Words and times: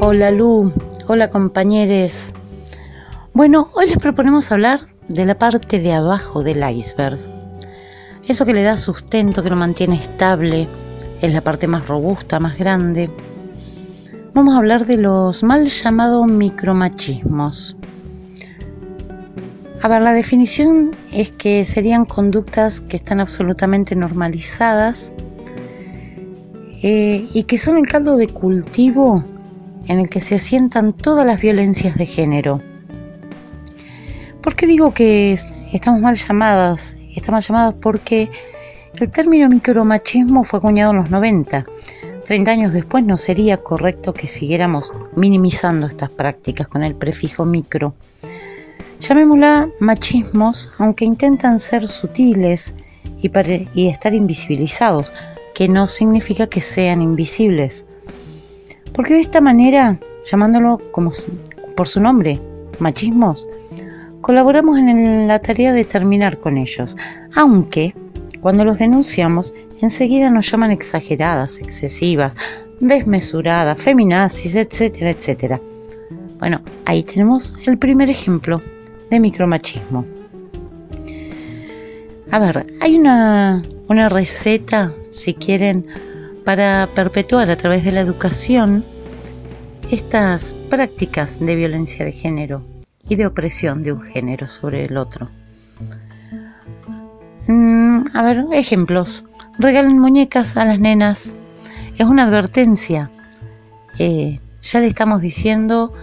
Hola 0.00 0.30
Lu, 0.30 0.72
hola 1.06 1.30
compañeros. 1.30 2.32
Bueno, 3.34 3.70
hoy 3.74 3.86
les 3.88 3.98
proponemos 3.98 4.50
hablar 4.50 4.80
de 5.08 5.26
la 5.26 5.34
parte 5.36 5.80
de 5.80 5.92
abajo 5.92 6.42
del 6.42 6.62
iceberg. 6.68 7.18
Eso 8.26 8.46
que 8.46 8.54
le 8.54 8.62
da 8.62 8.76
sustento, 8.76 9.42
que 9.42 9.50
lo 9.50 9.56
mantiene 9.56 9.96
estable, 9.96 10.68
es 11.20 11.32
la 11.32 11.40
parte 11.40 11.66
más 11.66 11.88
robusta, 11.88 12.40
más 12.40 12.58
grande. 12.58 13.10
Vamos 14.34 14.54
a 14.54 14.58
hablar 14.58 14.86
de 14.86 14.98
los 14.98 15.42
mal 15.42 15.66
llamados 15.66 16.26
micromachismos. 16.26 17.76
A 19.82 19.88
ver, 19.88 20.02
la 20.02 20.12
definición 20.12 20.90
es 21.12 21.30
que 21.30 21.64
serían 21.64 22.04
conductas 22.04 22.80
que 22.80 22.96
están 22.96 23.20
absolutamente 23.20 23.94
normalizadas 23.94 25.12
eh, 26.82 27.26
y 27.32 27.42
que 27.44 27.58
son 27.58 27.76
el 27.76 27.86
caldo 27.86 28.16
de 28.16 28.28
cultivo 28.28 29.24
en 29.88 30.00
el 30.00 30.08
que 30.08 30.20
se 30.20 30.36
asientan 30.36 30.92
todas 30.92 31.26
las 31.26 31.40
violencias 31.40 31.96
de 31.96 32.06
género. 32.06 32.60
¿Por 34.42 34.54
qué 34.54 34.66
digo 34.66 34.94
que 34.94 35.36
estamos 35.72 36.00
mal 36.00 36.14
llamadas? 36.14 36.96
Estamos 37.14 37.46
llamadas 37.46 37.74
porque 37.82 38.30
el 39.00 39.10
término 39.10 39.48
micromachismo 39.48 40.44
fue 40.44 40.58
acuñado 40.58 40.92
en 40.92 40.98
los 40.98 41.10
90. 41.10 41.64
30 42.26 42.50
años 42.50 42.72
después 42.72 43.04
no 43.04 43.16
sería 43.16 43.56
correcto 43.56 44.12
que 44.12 44.26
siguiéramos 44.26 44.92
minimizando 45.16 45.86
estas 45.86 46.10
prácticas 46.10 46.68
con 46.68 46.82
el 46.82 46.94
prefijo 46.94 47.44
micro. 47.44 47.94
Llamémosla 49.00 49.68
machismos, 49.80 50.72
aunque 50.78 51.04
intentan 51.04 51.58
ser 51.58 51.88
sutiles 51.88 52.74
y 53.74 53.88
estar 53.88 54.14
invisibilizados, 54.14 55.12
que 55.58 55.68
no 55.68 55.88
significa 55.88 56.46
que 56.46 56.60
sean 56.60 57.02
invisibles. 57.02 57.84
Porque 58.92 59.14
de 59.14 59.20
esta 59.20 59.40
manera, 59.40 59.98
llamándolo 60.24 60.78
como 60.92 61.10
por 61.74 61.88
su 61.88 61.98
nombre, 61.98 62.38
machismos, 62.78 63.44
colaboramos 64.20 64.78
en 64.78 65.26
la 65.26 65.40
tarea 65.40 65.72
de 65.72 65.84
terminar 65.84 66.38
con 66.38 66.58
ellos, 66.58 66.96
aunque 67.34 67.92
cuando 68.40 68.64
los 68.64 68.78
denunciamos 68.78 69.52
enseguida 69.82 70.30
nos 70.30 70.48
llaman 70.48 70.70
exageradas, 70.70 71.58
excesivas, 71.58 72.36
desmesuradas, 72.78 73.82
feminazis, 73.82 74.54
etcétera, 74.54 75.10
etcétera. 75.10 75.60
Bueno, 76.38 76.60
ahí 76.84 77.02
tenemos 77.02 77.56
el 77.66 77.78
primer 77.78 78.10
ejemplo 78.10 78.62
de 79.10 79.18
micromachismo. 79.18 80.04
A 82.30 82.38
ver, 82.38 82.66
hay 82.82 82.98
una, 82.98 83.62
una 83.88 84.08
receta, 84.10 84.92
si 85.10 85.32
quieren, 85.32 85.86
para 86.44 86.88
perpetuar 86.94 87.50
a 87.50 87.56
través 87.56 87.84
de 87.84 87.92
la 87.92 88.00
educación 88.00 88.84
estas 89.90 90.54
prácticas 90.68 91.40
de 91.40 91.56
violencia 91.56 92.04
de 92.04 92.12
género 92.12 92.62
y 93.08 93.16
de 93.16 93.26
opresión 93.26 93.80
de 93.80 93.92
un 93.92 94.02
género 94.02 94.46
sobre 94.46 94.84
el 94.84 94.98
otro. 94.98 95.28
Mm, 97.46 98.08
a 98.12 98.22
ver, 98.22 98.44
ejemplos. 98.52 99.24
Regalen 99.58 99.98
muñecas 99.98 100.56
a 100.58 100.66
las 100.66 100.78
nenas. 100.78 101.34
Es 101.96 102.06
una 102.06 102.24
advertencia. 102.24 103.10
Eh, 103.98 104.38
ya 104.60 104.80
le 104.80 104.86
estamos 104.86 105.22
diciendo, 105.22 105.94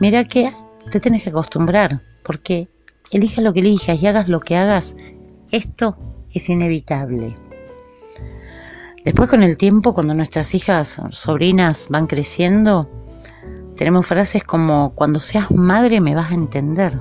mira 0.00 0.24
que 0.24 0.52
te 0.90 1.00
tienes 1.00 1.22
que 1.22 1.28
acostumbrar, 1.28 2.00
porque 2.22 2.68
elijas 3.12 3.44
lo 3.44 3.52
que 3.52 3.60
elijas 3.60 4.02
y 4.02 4.06
hagas 4.06 4.28
lo 4.28 4.40
que 4.40 4.56
hagas, 4.56 4.96
esto 5.50 5.96
es 6.32 6.48
inevitable. 6.48 7.36
Después 9.04 9.30
con 9.30 9.42
el 9.42 9.56
tiempo, 9.56 9.94
cuando 9.94 10.14
nuestras 10.14 10.54
hijas, 10.54 11.00
sobrinas 11.10 11.86
van 11.88 12.06
creciendo, 12.06 12.88
tenemos 13.76 14.06
frases 14.06 14.44
como, 14.44 14.92
cuando 14.94 15.20
seas 15.20 15.50
madre 15.50 16.02
me 16.02 16.14
vas 16.14 16.30
a 16.30 16.34
entender. 16.34 17.00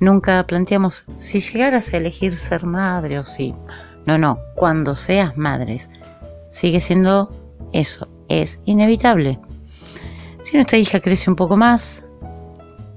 Nunca 0.00 0.46
planteamos, 0.46 1.06
si 1.14 1.40
llegaras 1.40 1.92
a 1.92 1.96
elegir 1.96 2.36
ser 2.36 2.66
madre 2.66 3.18
o 3.18 3.22
si... 3.22 3.54
No, 4.04 4.18
no, 4.18 4.38
cuando 4.54 4.94
seas 4.94 5.36
madre. 5.38 5.78
Sigue 6.50 6.80
siendo 6.80 7.30
eso, 7.72 8.08
es 8.28 8.60
inevitable. 8.64 9.38
Si 10.42 10.56
nuestra 10.56 10.76
hija 10.76 11.00
crece 11.00 11.30
un 11.30 11.36
poco 11.36 11.56
más, 11.56 12.04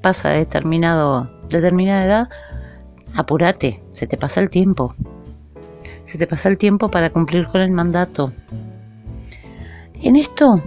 pasa 0.01 0.29
de 0.29 0.39
determinado, 0.39 1.31
determinada 1.47 2.05
edad, 2.05 2.29
apúrate, 3.15 3.81
se 3.91 4.07
te 4.07 4.17
pasa 4.17 4.41
el 4.41 4.49
tiempo 4.49 4.95
se 6.05 6.19
te 6.19 6.27
pasa 6.27 6.49
el 6.49 6.57
tiempo 6.57 6.89
para 6.89 7.09
cumplir 7.09 7.47
con 7.47 7.61
el 7.61 7.71
mandato. 7.71 8.31
En 10.01 10.15
esto, 10.15 10.61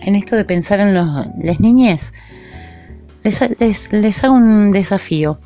en 0.00 0.14
esto 0.14 0.36
de 0.36 0.44
pensar 0.44 0.80
en 0.80 0.94
los, 0.94 1.26
las 1.42 1.60
niñez, 1.60 2.12
les, 3.24 3.92
les, 3.92 4.24
hago 4.24 4.34
un 4.34 4.70
desafío. 4.70 5.40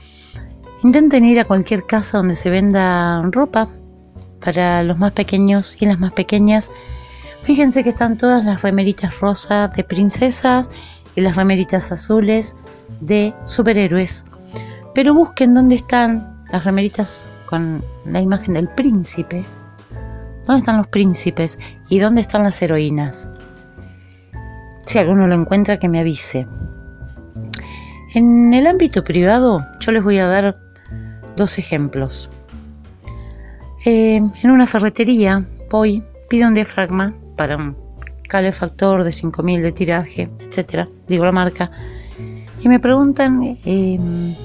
Intenten 0.85 1.25
ir 1.25 1.41
a 1.41 1.47
cualquier 1.47 1.87
casa 1.87 2.19
donde 2.19 2.37
se 2.37 2.51
venda 2.51 3.23
ropa 3.31 3.71
para 4.45 4.83
los 4.83 4.99
más 4.99 5.13
pequeños 5.13 5.77
y 5.81 5.87
las 5.87 5.99
más 5.99 6.13
pequeñas. 6.13 6.71
Fíjense 7.43 7.83
que 7.83 7.91
están 7.91 8.19
todas 8.19 8.45
las 8.45 8.61
remeritas 8.61 9.19
rosas 9.21 9.73
de 9.73 9.85
princesas 9.85 10.71
y 11.17 11.23
las 11.23 11.37
remeritas 11.37 11.91
azules 11.91 12.55
de 13.01 13.33
superhéroes. 13.47 14.27
Pero 15.00 15.15
busquen 15.15 15.55
dónde 15.55 15.77
están 15.77 16.44
las 16.53 16.62
remeritas 16.62 17.33
con 17.47 17.83
la 18.05 18.21
imagen 18.21 18.53
del 18.53 18.69
príncipe. 18.69 19.47
¿Dónde 20.44 20.59
están 20.59 20.77
los 20.77 20.88
príncipes 20.88 21.59
y 21.88 22.00
dónde 22.00 22.21
están 22.21 22.43
las 22.43 22.61
heroínas? 22.61 23.31
Si 24.84 24.99
alguno 24.99 25.27
lo 25.27 25.34
encuentra, 25.34 25.78
que 25.78 25.89
me 25.89 26.00
avise. 26.00 26.47
En 28.12 28.53
el 28.53 28.66
ámbito 28.66 29.03
privado, 29.03 29.66
yo 29.81 29.91
les 29.91 30.05
voy 30.05 30.19
a 30.19 30.27
dar 30.27 30.59
dos 31.34 31.56
ejemplos. 31.56 32.28
Eh, 33.87 34.16
en 34.16 34.50
una 34.50 34.66
ferretería 34.66 35.47
voy, 35.71 36.05
pido 36.28 36.47
un 36.47 36.53
diafragma 36.53 37.15
para 37.39 37.56
un 37.56 37.75
calefactor 38.28 39.03
de 39.05 39.12
5000 39.12 39.62
de 39.62 39.72
tiraje, 39.72 40.31
etcétera, 40.41 40.89
digo 41.09 41.25
la 41.25 41.33
marca, 41.33 41.71
y 42.60 42.69
me 42.69 42.78
preguntan 42.78 43.56
eh, 43.65 44.37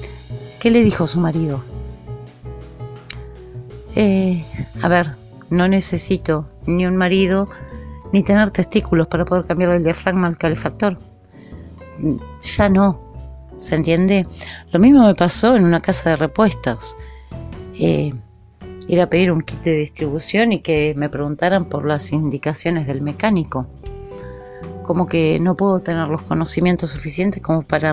qué 0.66 0.72
le 0.72 0.82
dijo 0.82 1.06
su 1.06 1.20
marido. 1.20 1.62
Eh, 3.94 4.44
a 4.82 4.88
ver, 4.88 5.14
no 5.48 5.68
necesito 5.68 6.50
ni 6.66 6.86
un 6.86 6.96
marido 6.96 7.48
ni 8.12 8.24
tener 8.24 8.50
testículos 8.50 9.06
para 9.06 9.24
poder 9.24 9.44
cambiar 9.44 9.70
el 9.70 9.84
diafragma 9.84 10.26
al 10.26 10.36
calefactor. 10.36 10.98
Ya 12.42 12.68
no, 12.68 13.00
¿se 13.58 13.76
entiende? 13.76 14.26
Lo 14.72 14.80
mismo 14.80 15.06
me 15.06 15.14
pasó 15.14 15.54
en 15.54 15.64
una 15.64 15.78
casa 15.78 16.10
de 16.10 16.16
repuestos. 16.16 16.96
Eh, 17.78 18.12
ir 18.88 19.00
a 19.00 19.08
pedir 19.08 19.30
un 19.30 19.42
kit 19.42 19.62
de 19.62 19.76
distribución 19.76 20.50
y 20.50 20.62
que 20.62 20.94
me 20.96 21.08
preguntaran 21.08 21.66
por 21.66 21.86
las 21.86 22.10
indicaciones 22.10 22.88
del 22.88 23.02
mecánico. 23.02 23.68
Como 24.82 25.06
que 25.06 25.38
no 25.38 25.56
puedo 25.56 25.78
tener 25.78 26.08
los 26.08 26.22
conocimientos 26.22 26.90
suficientes 26.90 27.40
como 27.40 27.62
para 27.62 27.92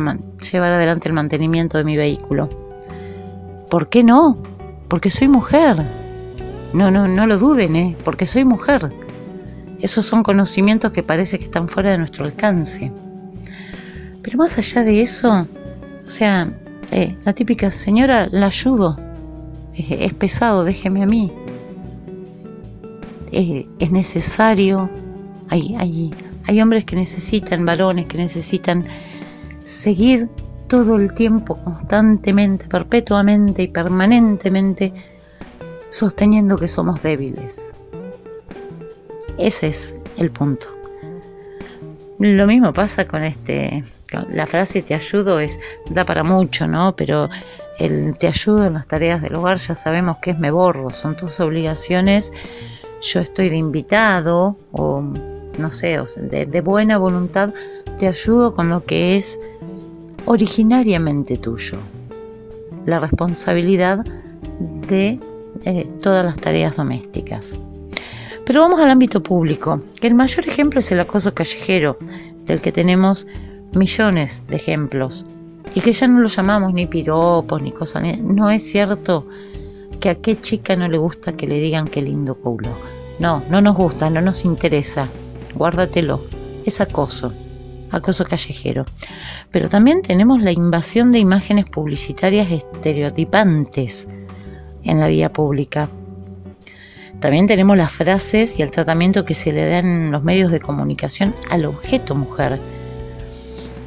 llevar 0.52 0.72
adelante 0.72 1.08
el 1.08 1.14
mantenimiento 1.14 1.78
de 1.78 1.84
mi 1.84 1.98
vehículo. 1.98 2.63
¿Por 3.74 3.90
qué 3.90 4.04
no? 4.04 4.38
porque 4.88 5.10
soy 5.10 5.28
mujer. 5.28 5.84
No, 6.74 6.92
no, 6.92 7.08
no 7.08 7.26
lo 7.26 7.40
duden, 7.40 7.76
¿eh? 7.76 7.98
porque 8.04 8.28
soy 8.28 8.46
mujer. 8.46 8.94
Esos 9.80 10.06
son 10.06 10.22
conocimientos 10.22 10.92
que 10.92 11.02
parece 11.02 11.40
que 11.40 11.46
están 11.46 11.68
fuera 11.68 11.90
de 11.90 11.98
nuestro 11.98 12.24
alcance. 12.24 12.92
Pero 14.22 14.38
más 14.38 14.60
allá 14.60 14.84
de 14.84 15.02
eso, 15.02 15.48
o 16.06 16.08
sea, 16.08 16.54
eh, 16.92 17.18
la 17.26 17.34
típica 17.34 17.72
señora, 17.72 18.28
la 18.32 18.46
ayudo. 18.46 19.00
Es, 19.74 20.14
pesado, 20.14 20.64
déjeme 20.64 21.02
a 21.02 21.08
mí. 21.08 21.34
es 23.32 23.90
necesario. 23.90 24.88
Hay, 25.50 25.76
hay, 25.80 26.12
hay 26.44 26.62
hombres 26.62 26.86
que 26.86 26.96
necesitan, 26.96 27.66
varones 27.66 28.06
que 28.06 28.20
necesitan 28.20 28.86
seguir 29.64 30.30
todo 30.68 30.96
el 30.96 31.14
tiempo, 31.14 31.56
constantemente, 31.56 32.68
perpetuamente 32.68 33.64
y 33.64 33.68
permanentemente, 33.68 34.94
sosteniendo 35.90 36.58
que 36.58 36.68
somos 36.68 37.02
débiles. 37.04 37.74
Ese 39.38 39.68
es 39.68 39.96
el 40.18 40.32
punto. 40.32 40.68
Lo 42.20 42.48
mismo 42.48 42.74
pasa 42.74 43.08
con 43.08 43.24
este, 43.24 43.84
la 44.30 44.48
frase 44.48 44.82
te 44.82 44.94
ayudo 44.94 45.40
es, 45.40 45.60
da 45.90 46.06
para 46.06 46.24
mucho, 46.24 46.68
¿no? 46.68 46.96
Pero 46.96 47.30
el 47.80 48.16
te 48.18 48.28
ayudo 48.28 48.68
en 48.68 48.74
las 48.74 48.88
tareas 48.88 49.22
del 49.22 49.36
hogar 49.36 49.58
ya 49.58 49.76
sabemos 49.76 50.18
que 50.18 50.32
es 50.32 50.40
me 50.40 50.52
borro, 50.52 50.90
son 50.92 51.16
tus 51.16 51.40
obligaciones, 51.40 52.32
yo 53.02 53.20
estoy 53.20 53.50
de 53.50 53.58
invitado 53.58 54.56
o 54.72 55.02
no 55.58 55.72
sé, 55.72 56.00
de 56.18 56.62
buena 56.62 56.98
voluntad, 56.98 57.54
te 58.00 58.08
ayudo 58.08 58.56
con 58.56 58.70
lo 58.70 58.86
que 58.86 59.16
es 59.16 59.40
originariamente 60.26 61.38
tuyo. 61.38 61.78
La 62.86 63.00
responsabilidad 63.00 64.06
de 64.88 65.20
eh, 65.66 65.88
todas 66.02 66.26
las 66.26 66.38
tareas 66.38 66.76
domésticas. 66.76 67.58
Pero 68.46 68.62
vamos 68.62 68.80
al 68.82 68.90
ámbito 68.90 69.24
público, 69.24 69.82
que 70.02 70.08
el 70.08 70.16
mayor 70.16 70.48
ejemplo 70.48 70.80
es 70.80 70.92
el 70.92 71.00
acoso 71.00 71.34
callejero, 71.34 71.98
del 72.46 72.60
que 72.60 72.74
tenemos 72.74 73.26
millones 73.74 74.44
de 74.48 74.58
ejemplos, 74.58 75.26
y 75.74 75.80
que 75.80 75.94
ya 75.94 76.08
no 76.08 76.20
lo 76.20 76.28
llamamos 76.28 76.74
ni 76.74 76.86
piropos 76.86 77.62
ni 77.62 77.72
cosas. 77.72 78.04
No 78.20 78.50
es 78.50 78.64
cierto 78.64 79.28
que 80.02 80.10
a 80.10 80.16
qué 80.16 80.36
chica 80.36 80.76
no 80.76 80.90
le 80.90 80.98
gusta 80.98 81.34
que 81.34 81.48
le 81.48 81.60
digan 81.60 81.88
qué 81.88 82.02
lindo 82.02 82.36
culo. 82.36 82.70
No, 83.20 83.42
no 83.50 83.62
nos 83.62 83.78
gusta, 83.78 84.10
no 84.10 84.20
nos 84.20 84.44
interesa. 84.44 85.08
Guárdatelo. 85.56 86.22
Es 86.66 86.82
acoso 86.82 87.34
acoso 87.94 88.26
callejero. 88.26 88.86
Pero 89.52 89.70
también 89.70 90.02
tenemos 90.02 90.42
la 90.42 90.52
invasión 90.52 91.12
de 91.12 91.20
imágenes 91.20 91.66
publicitarias 91.66 92.52
estereotipantes 92.52 94.08
en 94.84 95.00
la 95.00 95.08
vía 95.08 95.32
pública. 95.32 95.88
También 97.20 97.48
tenemos 97.48 97.78
las 97.78 97.92
frases 97.92 98.60
y 98.60 98.64
el 98.64 98.72
tratamiento 98.72 99.24
que 99.24 99.34
se 99.34 99.54
le 99.54 99.70
dan 99.70 99.86
en 99.86 100.12
los 100.12 100.24
medios 100.24 100.52
de 100.52 100.60
comunicación 100.60 101.34
al 101.50 101.66
objeto 101.66 102.16
mujer. 102.16 102.60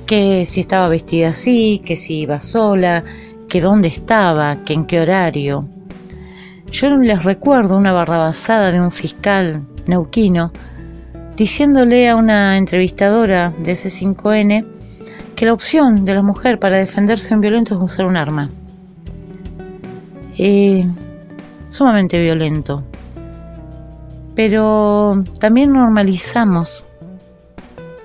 Que 0.07 0.47
si 0.47 0.61
estaba 0.61 0.89
vestida 0.89 1.29
así, 1.29 1.83
que 1.85 1.97
si 1.97 2.21
iba 2.21 2.41
sola, 2.41 3.05
que 3.49 3.61
dónde 3.61 3.89
estaba, 3.89 4.65
que 4.65 4.73
en 4.73 4.87
qué 4.87 5.01
horario. 5.01 5.69
Yo 6.71 6.97
les 6.97 7.25
recuerdo 7.25 7.77
una 7.77 7.93
barrabasada 7.93 8.73
de 8.73 8.81
un 8.81 8.91
fiscal 8.91 9.67
neuquino 9.87 10.53
diciéndole 11.37 12.09
a 12.09 12.17
una 12.17 12.57
entrevistadora 12.57 13.51
de 13.51 13.73
C5N 13.73 14.67
que 15.35 15.47
la 15.47 15.53
opción 15.53 16.05
de 16.05 16.15
la 16.15 16.23
mujer 16.23 16.59
para 16.59 16.79
defenderse 16.79 17.29
de 17.29 17.35
un 17.35 17.41
violento 17.43 17.75
es 17.75 17.81
usar 17.81 18.07
un 18.07 18.17
arma. 18.17 18.51
Eh, 20.39 20.87
sumamente 21.69 22.21
violento. 22.21 22.83
Pero 24.35 25.25
también 25.39 25.73
normalizamos 25.73 26.85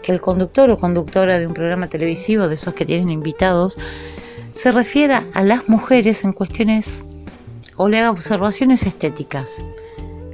que 0.03 0.11
el 0.11 0.19
conductor 0.19 0.69
o 0.69 0.77
conductora 0.77 1.39
de 1.39 1.47
un 1.47 1.53
programa 1.53 1.87
televisivo, 1.87 2.47
de 2.47 2.55
esos 2.55 2.73
que 2.73 2.85
tienen 2.85 3.09
invitados, 3.09 3.77
se 4.51 4.71
refiera 4.71 5.23
a 5.33 5.43
las 5.43 5.69
mujeres 5.69 6.23
en 6.23 6.33
cuestiones 6.33 7.03
o 7.77 7.87
le 7.87 7.99
haga 7.99 8.11
observaciones 8.11 8.85
estéticas. 8.85 9.63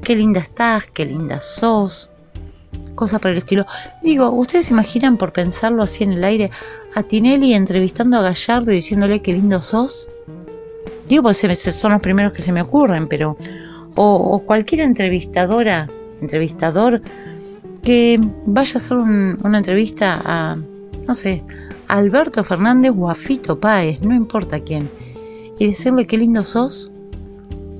Qué 0.03 0.15
linda 0.15 0.39
estás, 0.39 0.85
qué 0.87 1.05
linda 1.05 1.41
sos, 1.41 2.09
cosas 2.95 3.19
por 3.19 3.31
el 3.31 3.37
estilo. 3.37 3.65
Digo, 4.03 4.31
¿ustedes 4.31 4.69
imaginan 4.71 5.17
por 5.17 5.31
pensarlo 5.31 5.83
así 5.83 6.03
en 6.03 6.13
el 6.13 6.23
aire 6.23 6.51
a 6.95 7.03
Tinelli 7.03 7.53
entrevistando 7.53 8.17
a 8.17 8.21
Gallardo 8.21 8.71
y 8.71 8.75
diciéndole 8.75 9.21
qué 9.21 9.33
lindo 9.33 9.61
sos? 9.61 10.07
Digo, 11.07 11.23
pues 11.23 11.37
son 11.39 11.93
los 11.93 12.01
primeros 12.01 12.33
que 12.33 12.41
se 12.41 12.51
me 12.51 12.61
ocurren, 12.61 13.07
pero... 13.07 13.37
O, 13.99 14.43
cualquier 14.45 14.81
entrevistadora, 14.81 15.89
entrevistador, 16.21 17.01
que 17.81 18.19
vaya 18.45 18.73
a 18.75 18.77
hacer 18.77 18.97
una 18.97 19.57
entrevista 19.57 20.21
a, 20.23 20.55
no 21.07 21.15
sé, 21.15 21.41
Alberto 21.87 22.43
Fernández 22.43 22.91
o 22.95 23.09
a 23.09 23.15
Fito 23.15 23.59
Páez, 23.59 23.99
no 24.01 24.13
importa 24.13 24.59
quién, 24.59 24.87
y 25.57 25.65
decirle 25.67 26.05
qué 26.05 26.19
lindo 26.19 26.43
sos, 26.43 26.91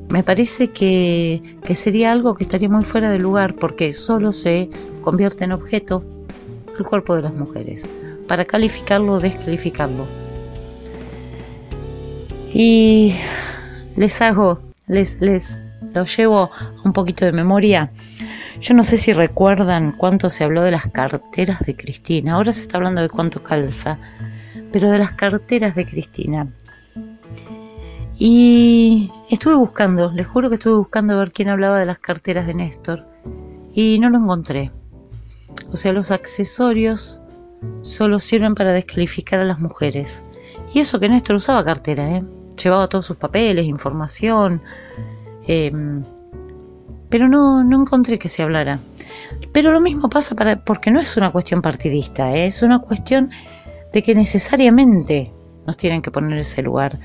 me 0.09 0.23
parece 0.23 0.69
que, 0.69 1.57
que, 1.63 1.75
sería 1.75 2.11
algo 2.11 2.35
que 2.35 2.43
estaría 2.43 2.69
muy 2.69 2.83
fuera 2.83 3.09
de 3.09 3.19
lugar 3.19 3.55
porque 3.55 3.93
solo 3.93 4.31
se 4.31 4.69
convierte 5.01 5.43
en 5.43 5.51
objeto 5.51 6.03
el 6.79 6.85
cuerpo 6.85 7.15
de 7.15 7.23
las 7.23 7.33
mujeres, 7.33 7.89
para 8.27 8.45
calificarlo 8.45 9.13
o 9.13 9.19
descalificarlo. 9.19 10.05
Y 12.53 13.15
les 13.95 14.21
hago, 14.21 14.59
les, 14.87 15.19
les 15.21 15.63
lo 15.93 16.05
llevo 16.05 16.51
un 16.83 16.93
poquito 16.93 17.25
de 17.25 17.31
memoria. 17.31 17.91
Yo 18.61 18.73
no 18.73 18.83
sé 18.83 18.97
si 18.97 19.13
recuerdan 19.13 19.91
cuánto 19.91 20.29
se 20.29 20.43
habló 20.43 20.63
de 20.63 20.71
las 20.71 20.87
carteras 20.87 21.59
de 21.61 21.75
Cristina. 21.75 22.33
Ahora 22.33 22.53
se 22.53 22.61
está 22.61 22.77
hablando 22.77 23.01
de 23.01 23.09
cuánto 23.09 23.43
calza, 23.43 23.99
pero 24.71 24.89
de 24.89 24.99
las 24.99 25.11
carteras 25.13 25.75
de 25.75 25.85
Cristina. 25.85 26.47
Y 28.19 29.11
estuve 29.29 29.55
buscando, 29.55 30.11
les 30.11 30.25
juro 30.25 30.49
que 30.49 30.55
estuve 30.55 30.75
buscando 30.75 31.13
a 31.13 31.17
ver 31.17 31.31
quién 31.31 31.49
hablaba 31.49 31.79
de 31.79 31.85
las 31.85 31.99
carteras 31.99 32.47
de 32.47 32.55
Néstor 32.55 33.05
y 33.73 33.99
no 33.99 34.09
lo 34.09 34.17
encontré. 34.17 34.71
O 35.71 35.77
sea, 35.77 35.91
los 35.91 36.09
accesorios 36.09 37.21
solo 37.81 38.19
sirven 38.19 38.55
para 38.55 38.71
descalificar 38.71 39.39
a 39.39 39.45
las 39.45 39.59
mujeres. 39.59 40.23
Y 40.73 40.79
eso 40.79 40.99
que 40.99 41.09
Néstor 41.09 41.35
usaba 41.35 41.63
cartera, 41.63 42.17
¿eh? 42.17 42.23
Llevaba 42.61 42.89
todos 42.89 43.05
sus 43.05 43.17
papeles, 43.17 43.65
información. 43.65 44.61
Em, 45.45 46.03
pero 47.09 47.27
no, 47.27 47.63
no 47.63 47.81
encontré 47.81 48.17
que 48.17 48.29
se 48.29 48.41
hablara. 48.41 48.79
Pero 49.51 49.71
lo 49.71 49.79
mismo 49.79 50.09
pasa 50.09 50.35
para, 50.35 50.63
porque 50.63 50.91
no 50.91 50.99
es 50.99 51.17
una 51.17 51.31
cuestión 51.31 51.61
partidista, 51.61 52.35
¿eh? 52.35 52.47
es 52.47 52.63
una 52.63 52.79
cuestión 52.79 53.29
de 53.93 54.03
que 54.03 54.15
necesariamente 54.15 55.31
nos 55.65 55.77
tienen 55.77 56.01
que 56.01 56.11
poner 56.11 56.39
ese 56.39 56.61
lugar. 56.61 56.97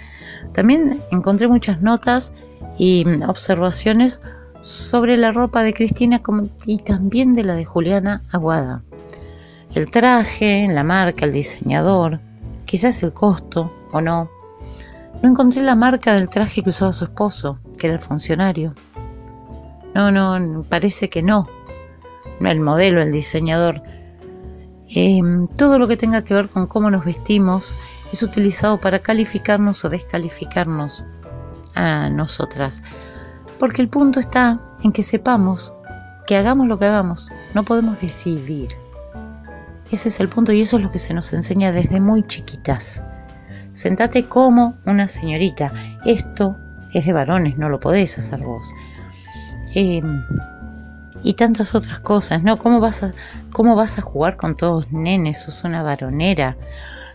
También 0.53 1.01
encontré 1.11 1.49
muchas 1.49 1.81
notas 1.83 2.33
y 2.79 3.05
observaciones 3.27 4.21
sobre 4.61 5.17
la 5.17 5.33
ropa 5.33 5.63
de 5.63 5.75
Cristina 5.75 6.23
y 6.65 6.79
también 6.79 7.35
de 7.35 7.45
la 7.45 7.55
de 7.55 7.65
Juliana 7.65 8.23
Aguada. 8.31 8.83
El 9.75 9.91
traje, 9.91 10.69
la 10.71 10.85
marca, 10.85 11.25
el 11.25 11.33
diseñador, 11.33 12.21
quizás 12.65 13.03
el 13.03 13.13
costo 13.13 13.73
o 13.93 14.01
no. 14.01 14.31
No 15.23 15.29
encontré 15.29 15.63
la 15.63 15.75
marca 15.75 16.15
del 16.15 16.29
traje 16.29 16.63
que 16.63 16.71
usaba 16.71 16.93
su 16.93 17.05
esposo, 17.05 17.59
que 17.79 17.87
era 17.87 17.97
el 17.97 18.03
funcionario. 18.03 18.75
No, 19.95 20.11
no, 20.11 20.63
parece 20.63 21.09
que 21.09 21.23
no. 21.23 21.49
El 22.41 22.61
modelo, 22.61 23.01
el 23.01 23.13
diseñador. 23.13 23.83
Em, 24.89 25.49
todo 25.49 25.79
lo 25.79 25.89
que 25.89 25.97
tenga 25.97 26.23
que 26.23 26.35
ver 26.35 26.49
con 26.49 26.67
cómo 26.67 26.91
nos 26.91 27.05
vestimos 27.05 27.75
es 28.13 28.23
utilizado 28.23 28.79
para 28.79 29.01
calificarnos 29.01 29.85
o 29.85 29.91
descalificarnos 29.91 31.03
a 31.75 32.11
nosotras. 32.11 32.83
Porque 33.59 33.83
el 33.83 33.89
punto 33.89 34.21
está 34.21 34.61
en 34.85 34.93
que 34.93 35.03
sepamos 35.03 35.73
que 36.27 36.37
hagamos 36.37 36.69
lo 36.69 36.79
que 36.79 36.85
hagamos, 36.85 37.31
no 37.55 37.65
podemos 37.65 38.01
decidir. 38.01 38.69
Ese 39.91 40.09
es 40.09 40.21
el 40.21 40.29
punto 40.29 40.53
y 40.53 40.61
eso 40.61 40.77
es 40.77 40.83
lo 40.83 40.91
que 40.91 40.99
se 40.99 41.15
nos 41.15 41.33
enseña 41.33 41.73
desde 41.73 42.01
muy 42.01 42.27
chiquitas. 42.27 43.03
Sentate 43.73 44.27
como 44.27 44.77
una 44.87 45.09
señorita. 45.09 45.73
Esto 46.05 46.57
es 46.93 47.07
de 47.07 47.13
varones, 47.13 47.59
no 47.59 47.69
lo 47.69 47.81
podés 47.81 48.19
hacer 48.19 48.41
vos. 48.41 48.71
Em, 49.75 50.23
y 51.23 51.35
tantas 51.35 51.75
otras 51.75 52.01
cosas, 52.01 52.43
¿no? 52.43 52.59
¿Cómo 52.59 52.81
vas, 52.81 53.03
a, 53.03 53.13
¿Cómo 53.53 53.75
vas 53.75 53.99
a 53.99 54.03
jugar 54.03 54.37
con 54.37 54.57
todos 54.57 54.91
nenes? 54.93 55.43
Sos 55.43 55.65
una 55.65 55.83
varonera. 55.83 56.57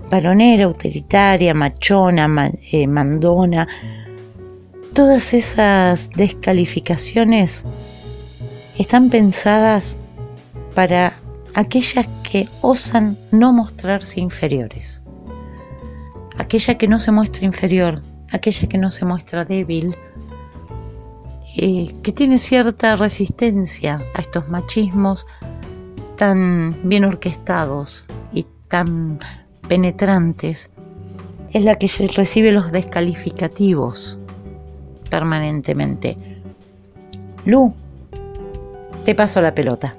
Varonera, 0.09 0.65
autoritaria, 0.65 1.53
machona, 1.53 2.51
eh, 2.71 2.87
mandona 2.87 3.67
todas 4.97 5.35
esas 5.35 6.09
descalificaciones 6.09 7.63
están 8.79 9.11
pensadas 9.11 9.99
para 10.73 11.13
aquellas 11.53 12.07
que 12.23 12.49
osan 12.63 13.15
no 13.31 13.53
mostrarse 13.53 14.19
inferiores. 14.19 15.03
Aquella 16.39 16.79
que 16.79 16.87
no 16.87 16.97
se 16.97 17.11
muestra 17.11 17.45
inferior, 17.45 18.01
aquella 18.31 18.67
que 18.67 18.79
no 18.79 18.89
se 18.89 19.05
muestra 19.05 19.45
débil, 19.45 19.95
eh, 21.57 21.93
que 22.01 22.11
tiene 22.11 22.39
cierta 22.39 22.95
resistencia 22.95 24.03
a 24.15 24.21
estos 24.21 24.49
machismos 24.49 25.27
tan 26.15 26.75
bien 26.89 27.05
orquestados 27.05 28.07
y 28.33 28.47
tan 28.67 29.19
penetrantes, 29.67 30.69
es 31.53 31.63
la 31.63 31.75
que 31.75 31.87
recibe 32.15 32.51
los 32.51 32.71
descalificativos 32.71 34.17
permanentemente. 35.09 36.17
Lu, 37.45 37.73
te 39.05 39.15
paso 39.15 39.41
la 39.41 39.53
pelota. 39.53 39.95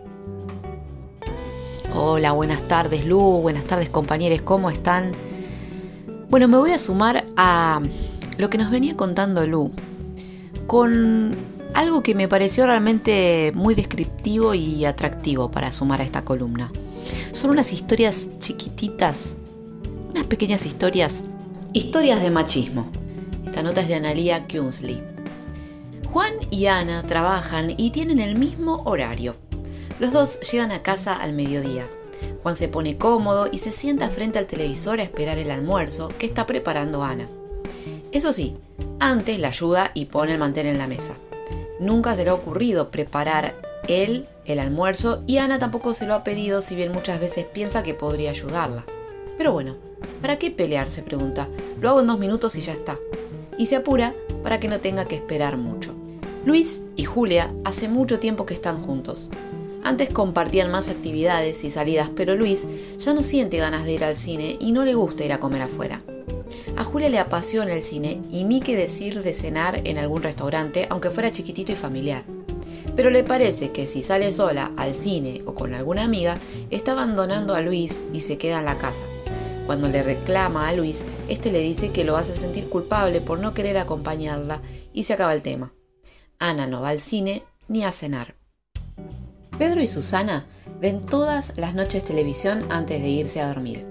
Hola, 1.95 2.33
buenas 2.33 2.69
tardes 2.69 3.07
Lu, 3.07 3.41
buenas 3.41 3.65
tardes 3.65 3.89
compañeros, 3.89 4.43
¿cómo 4.43 4.71
están? 4.71 5.13
Bueno, 6.29 6.47
me 6.47 6.59
voy 6.59 6.73
a 6.73 6.79
sumar 6.79 7.25
a 7.37 7.81
lo 8.37 8.51
que 8.51 8.59
nos 8.59 8.71
venía 8.71 8.97
contando 8.97 9.47
Lu, 9.47 9.73
con 10.67 11.35
algo 11.75 12.03
que 12.03 12.15
me 12.15 12.29
pareció 12.29 12.67
realmente 12.67 13.53
muy 13.55 13.75
descriptivo 13.75 14.55
y 14.55 14.85
atractivo 14.85 15.51
para 15.51 15.73
sumar 15.73 16.01
a 16.01 16.05
esta 16.05 16.25
columna. 16.25 16.71
Son 17.33 17.51
unas 17.51 17.73
historias 17.73 18.29
chiquititas, 18.39 19.37
unas 20.11 20.25
pequeñas 20.25 20.67
historias, 20.67 21.25
historias 21.73 22.21
de 22.21 22.31
machismo. 22.31 22.91
Esta 23.47 23.63
nota 23.63 23.81
es 23.83 23.89
de 23.89 23.95
Analia 23.95 24.47
Kunsley. 24.47 25.03
Juan 26.11 26.33
y 26.51 26.67
Ana 26.67 27.07
trabajan 27.07 27.73
y 27.77 27.91
tienen 27.91 28.19
el 28.19 28.37
mismo 28.37 28.83
horario. 28.85 29.37
Los 30.01 30.13
dos 30.13 30.41
llegan 30.51 30.73
a 30.73 30.83
casa 30.83 31.15
al 31.15 31.33
mediodía. 31.33 31.87
Juan 32.43 32.57
se 32.57 32.69
pone 32.69 32.97
cómodo 32.97 33.49
y 33.51 33.59
se 33.59 33.73
sienta 33.73 34.09
frente 34.09 34.39
al 34.39 34.47
televisor 34.47 35.01
a 35.01 35.03
esperar 35.03 35.39
el 35.39 35.51
almuerzo 35.51 36.09
que 36.09 36.27
está 36.27 36.47
preparando 36.47 37.03
Ana. 37.03 37.29
Eso 38.13 38.33
sí, 38.33 38.57
antes 39.01 39.39
la 39.39 39.49
ayuda 39.49 39.91
y 39.95 40.07
pone 40.07 40.33
el 40.33 40.39
mantel 40.39 40.67
en 40.67 40.79
la 40.79 40.87
mesa. 40.87 41.15
Nunca 41.81 42.15
se 42.15 42.25
le 42.25 42.31
ha 42.31 42.35
ocurrido 42.35 42.91
preparar 42.91 43.55
él 43.87 44.27
el 44.47 44.59
almuerzo 44.59 45.23
y 45.27 45.39
Ana 45.39 45.59
tampoco 45.59 45.95
se 45.95 46.07
lo 46.07 46.15
ha 46.15 46.25
pedido 46.25 46.63
si 46.63 46.75
bien 46.75 46.93
muchas 46.93 47.21
veces 47.21 47.45
piensa 47.45 47.83
que 47.83 47.95
podría 47.95 48.31
ayudarla. 48.31 48.85
Pero 49.37 49.53
bueno, 49.53 49.77
¿para 50.21 50.39
qué 50.39 50.51
pelear? 50.51 50.89
se 50.89 51.03
pregunta. 51.03 51.49
Lo 51.81 51.89
hago 51.89 52.01
en 52.01 52.07
dos 52.07 52.19
minutos 52.19 52.57
y 52.57 52.61
ya 52.61 52.73
está. 52.73 52.99
Y 53.57 53.67
se 53.67 53.77
apura 53.77 54.15
para 54.43 54.61
que 54.61 54.69
no 54.69 54.81
tenga 54.81 55.05
que 55.05 55.17
esperar 55.17 55.57
mucho. 55.57 55.95
Luis 56.45 56.81
y 56.97 57.05
Julia 57.05 57.53
hace 57.65 57.89
mucho 57.89 58.19
tiempo 58.19 58.47
que 58.47 58.55
están 58.55 58.81
juntos. 58.83 59.31
Antes 59.85 60.11
compartían 60.11 60.71
más 60.71 60.89
actividades 60.89 61.65
y 61.65 61.71
salidas, 61.71 62.11
pero 62.15 62.35
Luis 62.35 62.67
ya 62.99 63.15
no 63.15 63.23
siente 63.23 63.59
ganas 63.59 63.85
de 63.85 63.93
ir 63.93 64.05
al 64.05 64.17
cine 64.17 64.57
y 64.61 64.73
no 64.73 64.85
le 64.85 64.95
gusta 64.95 65.25
ir 65.25 65.33
a 65.33 65.41
comer 65.41 65.63
afuera. 65.63 66.03
A 66.77 66.85
Julia 66.85 67.09
le 67.09 67.19
apasiona 67.19 67.75
el 67.75 67.83
cine 67.83 68.21
y 68.31 68.45
ni 68.45 68.61
que 68.61 68.77
decir 68.77 69.23
de 69.23 69.33
cenar 69.33 69.81
en 69.85 69.99
algún 69.99 70.23
restaurante, 70.23 70.87
aunque 70.91 71.11
fuera 71.11 71.31
chiquitito 71.31 71.73
y 71.73 71.77
familiar. 71.77 72.23
Pero 72.97 73.11
le 73.11 73.25
parece 73.25 73.71
que 73.71 73.87
si 73.87 74.03
sale 74.03 74.33
sola 74.33 74.73
al 74.77 74.95
cine 74.95 75.43
o 75.45 75.55
con 75.55 75.75
alguna 75.75 76.05
amiga, 76.05 76.39
está 76.71 76.93
abandonando 76.93 77.55
a 77.55 77.61
Luis 77.61 78.05
y 78.13 78.21
se 78.21 78.39
queda 78.39 78.59
en 78.59 78.65
la 78.65 78.79
casa. 78.79 79.03
Cuando 79.69 79.91
le 79.91 80.03
reclama 80.03 80.67
a 80.67 80.73
Luis, 80.73 81.05
este 81.29 81.53
le 81.53 81.59
dice 81.59 81.93
que 81.93 82.03
lo 82.03 82.17
hace 82.17 82.35
sentir 82.35 82.71
culpable 82.71 83.21
por 83.21 83.39
no 83.39 83.53
querer 83.53 83.77
acompañarla 83.77 84.63
y 84.95 85.03
se 85.03 85.13
acaba 85.13 85.35
el 85.35 85.43
tema. 85.43 85.75
Ana 86.39 86.67
no 86.67 86.81
va 86.81 86.89
al 86.89 87.03
cine 87.03 87.43
ni 87.69 87.85
a 87.85 87.93
cenar. 87.93 88.35
Pedro 89.59 89.83
y 89.83 89.87
Susana 89.87 90.47
ven 90.81 91.03
todas 91.03 91.59
las 91.59 91.75
noches 91.75 92.03
televisión 92.03 92.65
antes 92.71 93.03
de 93.03 93.09
irse 93.11 93.43
a 93.43 93.49
dormir. 93.49 93.85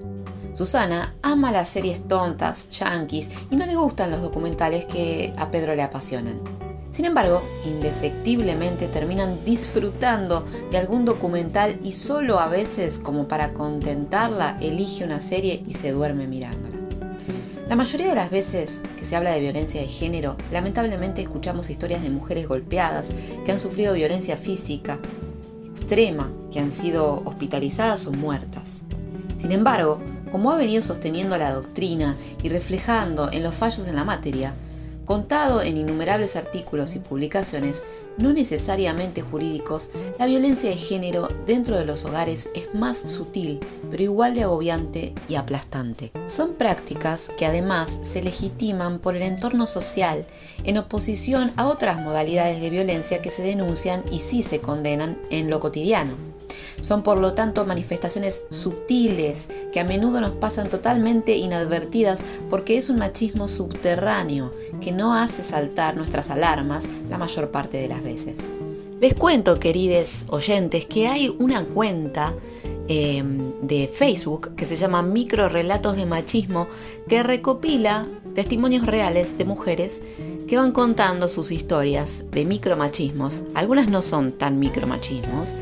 Susana 0.55 1.13
ama 1.21 1.51
las 1.51 1.69
series 1.69 2.07
tontas, 2.07 2.71
yankees 2.71 3.29
y 3.51 3.55
no 3.55 3.67
le 3.67 3.75
gustan 3.75 4.09
los 4.09 4.23
documentales 4.23 4.85
que 4.85 5.31
a 5.37 5.51
Pedro 5.51 5.75
le 5.75 5.83
apasionan. 5.83 6.66
Sin 6.91 7.05
embargo, 7.05 7.43
indefectiblemente 7.65 8.87
terminan 8.87 9.43
disfrutando 9.45 10.45
de 10.71 10.77
algún 10.77 11.05
documental 11.05 11.77
y 11.83 11.91
solo 11.91 12.39
a 12.39 12.47
veces, 12.47 12.97
como 12.97 13.27
para 13.27 13.53
contentarla, 13.53 14.57
elige 14.61 15.03
una 15.03 15.19
serie 15.19 15.63
y 15.67 15.73
se 15.73 15.91
duerme 15.91 16.27
mirándola. 16.27 16.75
La 17.69 17.75
mayoría 17.75 18.07
de 18.07 18.15
las 18.15 18.31
veces 18.31 18.83
que 18.97 19.03
se 19.03 19.17
habla 19.17 19.31
de 19.31 19.41
violencia 19.41 19.81
de 19.81 19.87
género, 19.87 20.37
lamentablemente 20.53 21.21
escuchamos 21.21 21.69
historias 21.69 22.01
de 22.01 22.09
mujeres 22.09 22.47
golpeadas 22.47 23.11
que 23.45 23.51
han 23.51 23.59
sufrido 23.59 23.93
violencia 23.93 24.37
física 24.37 24.99
extrema, 25.69 26.31
que 26.51 26.59
han 26.59 26.71
sido 26.71 27.21
hospitalizadas 27.25 28.07
o 28.07 28.11
muertas. 28.11 28.83
Sin 29.37 29.51
embargo, 29.51 29.99
como 30.31 30.51
ha 30.51 30.57
venido 30.57 30.81
sosteniendo 30.81 31.37
la 31.37 31.53
doctrina 31.53 32.15
y 32.41 32.49
reflejando 32.49 33.31
en 33.31 33.43
los 33.43 33.55
fallos 33.55 33.87
en 33.87 33.95
la 33.95 34.03
materia, 34.03 34.53
contado 35.07 35.63
en 35.63 35.77
innumerables 35.77 36.35
artículos 36.35 36.95
y 36.95 36.99
publicaciones, 36.99 37.83
no 38.17 38.33
necesariamente 38.33 39.21
jurídicos, 39.21 39.89
la 40.19 40.25
violencia 40.25 40.69
de 40.69 40.75
género 40.75 41.29
dentro 41.47 41.77
de 41.77 41.85
los 41.85 42.03
hogares 42.05 42.49
es 42.53 42.75
más 42.75 42.97
sutil, 42.97 43.59
pero 43.89 44.03
igual 44.03 44.35
de 44.35 44.43
agobiante 44.43 45.13
y 45.29 45.35
aplastante. 45.35 46.11
Son 46.25 46.53
prácticas 46.55 47.31
que 47.37 47.45
además 47.45 47.99
se 48.03 48.21
legitiman 48.21 48.99
por 48.99 49.15
el 49.15 49.23
entorno 49.23 49.65
social 49.65 50.25
en 50.65 50.77
oposición 50.77 51.51
a 51.55 51.67
otras 51.67 51.99
modalidades 52.01 52.61
de 52.61 52.69
violencia 52.69 53.21
que 53.21 53.31
se 53.31 53.43
denuncian 53.43 54.03
y 54.11 54.19
sí 54.19 54.43
se 54.43 54.59
condenan 54.59 55.17
en 55.29 55.49
lo 55.49 55.61
cotidiano. 55.61 56.36
Son 56.79 57.03
por 57.03 57.17
lo 57.17 57.33
tanto 57.33 57.65
manifestaciones 57.65 58.43
sutiles 58.49 59.49
que 59.71 59.79
a 59.79 59.83
menudo 59.83 60.21
nos 60.21 60.31
pasan 60.31 60.69
totalmente 60.69 61.35
inadvertidas 61.35 62.23
porque 62.49 62.77
es 62.77 62.89
un 62.89 62.97
machismo 62.97 63.47
subterráneo 63.47 64.51
que 64.81 64.91
no 64.91 65.15
hace 65.15 65.43
saltar 65.43 65.97
nuestras 65.97 66.29
alarmas 66.29 66.87
la 67.09 67.17
mayor 67.17 67.51
parte 67.51 67.77
de 67.77 67.87
las 67.87 68.03
veces. 68.03 68.51
Les 68.99 69.13
cuento, 69.13 69.59
queridos 69.59 70.25
oyentes, 70.29 70.85
que 70.85 71.07
hay 71.07 71.29
una 71.39 71.63
cuenta 71.63 72.33
em, 72.87 73.51
de 73.61 73.87
Facebook 73.87 74.55
que 74.55 74.65
se 74.65 74.75
llama 74.75 75.03
Micro 75.03 75.49
Relatos 75.49 75.95
de 75.95 76.07
Machismo 76.07 76.67
que 77.07 77.21
recopila 77.21 78.07
testimonios 78.33 78.85
reales 78.85 79.37
de 79.37 79.45
mujeres 79.45 80.01
que 80.47 80.57
van 80.57 80.71
contando 80.71 81.27
sus 81.27 81.51
historias 81.51 82.25
de 82.31 82.45
micromachismos. 82.45 83.43
Algunas 83.53 83.87
no 83.87 84.01
son 84.01 84.31
tan 84.31 84.59
micromachismos, 84.59 85.53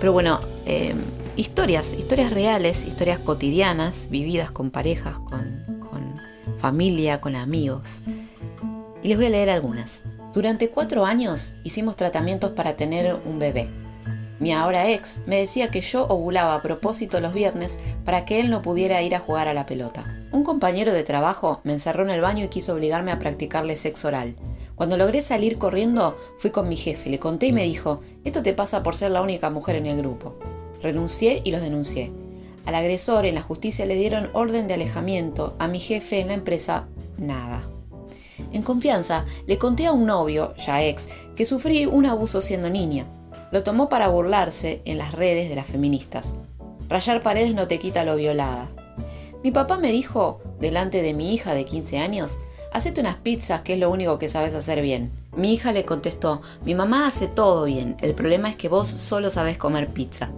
pero 0.00 0.12
bueno, 0.12 0.40
em, 0.66 0.98
historias, 1.36 1.92
historias 1.92 2.32
reales, 2.32 2.84
historias 2.84 3.20
cotidianas, 3.20 4.08
vividas 4.10 4.50
con 4.50 4.70
parejas, 4.70 5.18
con 5.18 5.60
familia, 6.60 7.20
con 7.20 7.34
amigos. 7.36 8.02
Y 9.02 9.08
les 9.08 9.16
voy 9.16 9.26
a 9.26 9.30
leer 9.30 9.50
algunas. 9.50 10.02
Durante 10.32 10.68
cuatro 10.68 11.06
años 11.06 11.54
hicimos 11.64 11.96
tratamientos 11.96 12.52
para 12.52 12.76
tener 12.76 13.18
un 13.24 13.38
bebé. 13.38 13.68
Mi 14.38 14.52
ahora 14.52 14.88
ex 14.90 15.22
me 15.26 15.38
decía 15.38 15.70
que 15.70 15.80
yo 15.80 16.06
ovulaba 16.06 16.54
a 16.54 16.62
propósito 16.62 17.20
los 17.20 17.34
viernes 17.34 17.78
para 18.04 18.24
que 18.24 18.40
él 18.40 18.50
no 18.50 18.62
pudiera 18.62 19.02
ir 19.02 19.14
a 19.14 19.18
jugar 19.18 19.48
a 19.48 19.54
la 19.54 19.66
pelota. 19.66 20.04
Un 20.32 20.44
compañero 20.44 20.92
de 20.92 21.02
trabajo 21.02 21.60
me 21.64 21.72
encerró 21.72 22.04
en 22.04 22.10
el 22.10 22.20
baño 22.20 22.44
y 22.44 22.48
quiso 22.48 22.74
obligarme 22.74 23.10
a 23.10 23.18
practicarle 23.18 23.76
sexo 23.76 24.08
oral. 24.08 24.36
Cuando 24.80 24.96
logré 24.96 25.20
salir 25.20 25.58
corriendo, 25.58 26.18
fui 26.38 26.48
con 26.52 26.66
mi 26.66 26.74
jefe, 26.74 27.10
le 27.10 27.18
conté 27.18 27.48
y 27.48 27.52
me 27.52 27.64
dijo, 27.64 28.00
esto 28.24 28.42
te 28.42 28.54
pasa 28.54 28.82
por 28.82 28.96
ser 28.96 29.10
la 29.10 29.20
única 29.20 29.50
mujer 29.50 29.76
en 29.76 29.84
el 29.84 29.98
grupo. 29.98 30.38
Renuncié 30.80 31.42
y 31.44 31.50
los 31.50 31.60
denuncié. 31.60 32.10
Al 32.64 32.74
agresor 32.74 33.26
en 33.26 33.34
la 33.34 33.42
justicia 33.42 33.84
le 33.84 33.94
dieron 33.94 34.30
orden 34.32 34.68
de 34.68 34.72
alejamiento, 34.72 35.54
a 35.58 35.68
mi 35.68 35.80
jefe 35.80 36.20
en 36.20 36.28
la 36.28 36.32
empresa 36.32 36.88
nada. 37.18 37.62
En 38.54 38.62
confianza, 38.62 39.26
le 39.46 39.58
conté 39.58 39.84
a 39.84 39.92
un 39.92 40.06
novio, 40.06 40.54
ya 40.56 40.82
ex, 40.82 41.10
que 41.36 41.44
sufrí 41.44 41.84
un 41.84 42.06
abuso 42.06 42.40
siendo 42.40 42.70
niña. 42.70 43.04
Lo 43.52 43.62
tomó 43.62 43.90
para 43.90 44.08
burlarse 44.08 44.80
en 44.86 44.96
las 44.96 45.12
redes 45.12 45.50
de 45.50 45.56
las 45.56 45.66
feministas. 45.66 46.36
Rayar 46.88 47.20
paredes 47.20 47.54
no 47.54 47.68
te 47.68 47.78
quita 47.78 48.06
lo 48.06 48.16
violada. 48.16 48.70
Mi 49.44 49.50
papá 49.50 49.76
me 49.76 49.92
dijo, 49.92 50.40
delante 50.58 51.02
de 51.02 51.12
mi 51.12 51.34
hija 51.34 51.52
de 51.52 51.66
15 51.66 51.98
años, 51.98 52.38
hacete 52.72 53.00
unas 53.00 53.16
pizzas 53.16 53.62
que 53.62 53.74
es 53.74 53.78
lo 53.78 53.90
único 53.90 54.18
que 54.18 54.28
sabes 54.28 54.54
hacer 54.54 54.82
bien. 54.82 55.10
Mi 55.36 55.54
hija 55.54 55.72
le 55.72 55.84
contestó, 55.84 56.42
mi 56.64 56.74
mamá 56.74 57.06
hace 57.06 57.26
todo 57.26 57.64
bien, 57.64 57.96
el 58.00 58.14
problema 58.14 58.48
es 58.48 58.56
que 58.56 58.68
vos 58.68 58.88
solo 58.88 59.30
sabes 59.30 59.58
comer 59.58 59.88
pizza. 59.88 60.30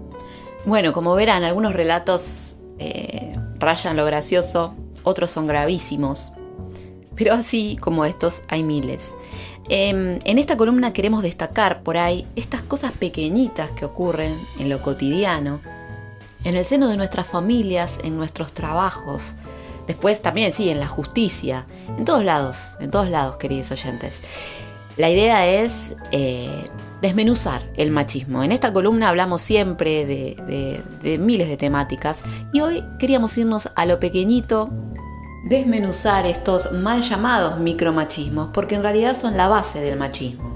Bueno, 0.64 0.92
como 0.92 1.14
verán, 1.14 1.44
algunos 1.44 1.74
relatos 1.74 2.56
eh, 2.78 3.36
rayan 3.58 3.96
lo 3.96 4.04
gracioso, 4.04 4.74
otros 5.02 5.30
son 5.30 5.46
gravísimos, 5.46 6.32
pero 7.16 7.34
así 7.34 7.76
como 7.80 8.04
estos 8.04 8.42
hay 8.48 8.62
miles. 8.62 9.14
Em, 9.68 10.18
en 10.24 10.38
esta 10.38 10.56
columna 10.56 10.92
queremos 10.92 11.22
destacar 11.22 11.82
por 11.82 11.96
ahí 11.96 12.26
estas 12.36 12.62
cosas 12.62 12.92
pequeñitas 12.92 13.70
que 13.70 13.84
ocurren 13.84 14.38
en 14.58 14.68
lo 14.68 14.82
cotidiano, 14.82 15.60
en 16.44 16.56
el 16.56 16.64
seno 16.64 16.88
de 16.88 16.96
nuestras 16.96 17.26
familias, 17.26 17.98
en 18.02 18.16
nuestros 18.16 18.52
trabajos, 18.52 19.34
Después 19.86 20.22
también, 20.22 20.52
sí, 20.52 20.70
en 20.70 20.80
la 20.80 20.88
justicia, 20.88 21.66
en 21.98 22.04
todos 22.04 22.24
lados, 22.24 22.76
en 22.80 22.90
todos 22.90 23.08
lados, 23.08 23.36
queridos 23.36 23.70
oyentes. 23.72 24.20
La 24.96 25.10
idea 25.10 25.46
es 25.46 25.96
eh, 26.10 26.68
desmenuzar 27.00 27.62
el 27.76 27.90
machismo. 27.90 28.42
En 28.42 28.52
esta 28.52 28.72
columna 28.72 29.08
hablamos 29.08 29.40
siempre 29.42 30.06
de, 30.06 31.18
miles 31.18 31.48
de 31.48 31.56
temáticas 31.56 32.22
y 32.52 32.60
hoy 32.60 32.84
queríamos 32.98 33.36
irnos 33.36 33.70
a 33.74 33.86
lo 33.86 33.98
pequeñito, 33.98 34.70
desmenuzar 35.44 36.26
estos 36.26 36.72
mal 36.72 37.02
llamados 37.02 37.58
micromachismos, 37.58 38.50
porque 38.54 38.76
en 38.76 38.82
realidad 38.82 39.16
son 39.16 39.36
la 39.36 39.48
base 39.48 39.80
del 39.80 39.98
machismo. 39.98 40.52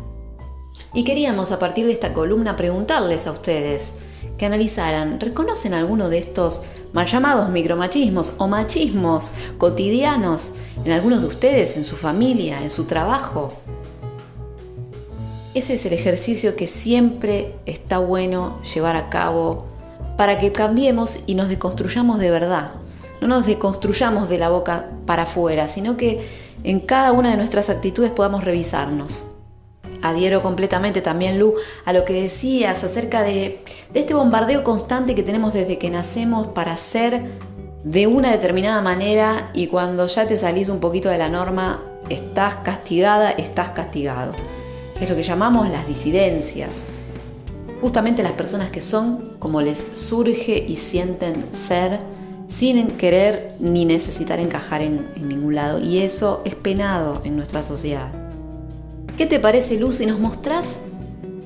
Y 0.95 1.05
queríamos 1.05 1.51
a 1.51 1.59
partir 1.59 1.85
de 1.87 1.93
esta 1.93 2.13
columna 2.13 2.57
preguntarles 2.57 3.27
a 3.27 3.33
ustedes 3.33 3.97
que 4.39 4.47
analizaran, 4.47 5.21
¿reconocen 5.21 5.75
alguno 5.75 6.09
de 6.09 6.19
estos 6.19 6.63
mal 6.97 7.07
llamados 7.07 7.51
micromachismos 7.51 8.33
o 8.39 8.49
machismos 8.49 9.33
cotidianos 9.59 10.55
en 10.83 10.93
algunos 10.93 11.21
de 11.21 11.27
ustedes, 11.27 11.77
en 11.77 11.85
su 11.85 11.95
familia, 11.95 12.63
en 12.63 12.71
su 12.71 12.85
trabajo. 12.85 13.53
Ese 15.55 15.75
es 15.75 15.85
el 15.85 15.93
ejercicio 15.93 16.57
que 16.57 16.67
siempre 16.67 17.55
está 17.67 17.99
bueno 17.99 18.63
llevar 18.75 18.97
a 18.97 19.11
cabo 19.11 19.67
para 20.17 20.39
que 20.39 20.53
cambiemos 20.53 21.21
y 21.27 21.35
nos 21.35 21.51
deconstruyamos 21.51 22.19
de 22.19 22.31
verdad. 22.31 22.73
No 23.21 23.29
nos 23.29 23.47
deconstruyamos 23.47 24.31
de 24.31 24.39
la 24.39 24.49
boca 24.49 24.91
para 25.05 25.25
afuera, 25.25 25.69
sino 25.69 25.99
que 25.99 26.27
en 26.65 26.81
cada 26.81 27.13
una 27.13 27.31
de 27.31 27.37
nuestras 27.37 27.69
actitudes 27.69 28.11
podamos 28.11 28.45
revisarnos. 28.45 29.36
Adhiero 30.09 30.43
completamente 30.43 31.01
también, 31.01 31.39
Lu, 31.39 31.55
a 31.85 31.93
lo 31.93 32.05
que 32.05 32.15
decías 32.15 32.85
acerca 32.85 33.23
de, 33.23 33.61
este 33.95 34.15
bombardeo 34.15 34.65
constante 34.65 35.15
que 35.15 35.23
tenemos 35.23 35.55
desde 35.55 35.79
que 35.79 35.91
nacemos 35.91 36.49
para 36.49 36.77
ser 36.77 37.23
de 37.85 38.07
una 38.07 38.31
determinada 38.31 38.83
manera 38.83 39.51
y 39.55 39.69
cuando 39.69 40.07
ya 40.07 40.27
te 40.27 40.39
salís 40.39 40.69
un 40.69 40.81
poquito 40.81 41.09
de 41.09 41.19
la 41.19 41.29
norma, 41.29 41.83
estás 42.09 42.57
castigada, 42.57 43.31
estás 43.31 43.71
castigado. 43.71 44.33
Es 45.01 45.09
lo 45.09 45.17
que 45.17 45.23
llamamos 45.23 45.69
las 45.69 45.87
disidencias. 45.87 46.87
Justamente 47.81 48.23
las 48.23 48.33
personas 48.33 48.71
que 48.71 48.81
son 48.81 49.37
como 49.39 49.61
les 49.61 49.79
surge 49.93 50.65
y 50.67 50.77
sienten 50.79 51.55
ser 51.55 52.01
sin 52.49 52.89
querer 52.93 53.57
ni 53.61 53.85
necesitar 53.85 54.41
encajar 54.41 54.83
en 54.83 55.11
ningún 55.21 55.55
lado. 55.55 55.79
Y 55.79 55.99
eso 55.99 56.43
es 56.45 56.55
penado 56.55 57.21
en 57.25 57.37
nuestra 57.37 57.63
sociedad. 57.63 58.26
¿Qué 59.17 59.27
te 59.27 59.41
parece, 59.41 59.79
Luz, 59.79 59.97
si 59.97 60.07
nos 60.07 60.19
mostrás 60.21 60.83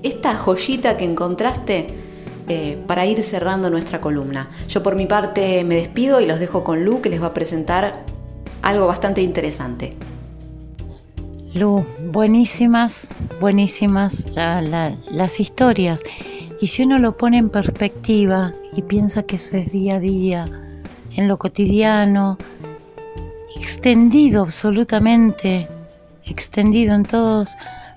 esta 0.02 0.36
joyita 0.36 0.96
que 0.96 1.04
encontraste 1.04 1.88
eh, 2.48 2.82
para 2.88 3.06
ir 3.06 3.22
cerrando 3.22 3.70
nuestra 3.70 4.00
columna. 4.00 4.48
Yo 4.68 4.82
por 4.82 4.96
mi 4.96 5.06
parte 5.06 5.62
me 5.62 5.76
despido 5.76 6.20
y 6.20 6.26
los 6.26 6.40
dejo 6.40 6.64
con 6.64 6.84
Lu 6.84 7.00
que 7.00 7.08
les 7.08 7.22
va 7.22 7.26
a 7.26 7.32
presentar 7.32 8.04
algo 8.62 8.88
bastante 8.88 9.22
interesante. 9.22 9.94
Lu, 11.54 11.84
buenísimas, 12.10 13.06
buenísimas 13.40 14.24
las 14.34 15.38
historias. 15.38 16.02
Y 16.60 16.66
si 16.66 16.82
uno 16.82 16.98
lo 16.98 17.16
pone 17.16 17.38
en 17.38 17.50
perspectiva 17.50 18.52
y 18.74 18.82
piensa 18.82 19.22
que 19.22 19.36
eso 19.36 19.56
es 19.56 19.70
día 19.70 19.94
a 19.94 20.00
día, 20.00 20.46
en 21.16 21.28
lo 21.28 21.38
cotidiano, 21.38 22.36
extendido 23.54 24.42
absolutamente, 24.42 25.68
extendido 26.30 26.94
en 26.94 27.04
todos 27.04 27.50